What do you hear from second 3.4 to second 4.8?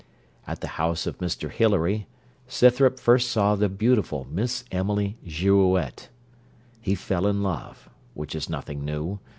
the beautiful Miss